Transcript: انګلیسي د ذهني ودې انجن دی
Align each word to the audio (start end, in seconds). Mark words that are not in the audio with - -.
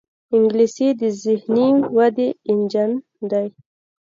انګلیسي 0.35 0.87
د 0.99 1.01
ذهني 1.21 1.67
ودې 1.95 2.29
انجن 2.49 2.91
دی 3.31 3.47